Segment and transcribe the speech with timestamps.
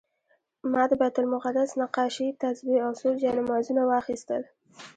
[0.71, 4.41] ما د بیت المقدس نقاشي، تسبیح او څو جانمازونه واخیستل.